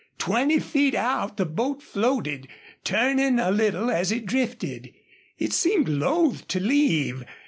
Twenty 0.17 0.57
feet 0.57 0.95
out 0.95 1.37
the 1.37 1.45
boat 1.45 1.83
floated, 1.83 2.47
turning 2.83 3.37
a 3.37 3.51
little 3.51 3.91
as 3.91 4.11
it 4.11 4.25
drifted. 4.25 4.91
It 5.37 5.53
seemed 5.53 5.87
loath 5.87 6.47
to 6.47 6.59
leave. 6.59 7.23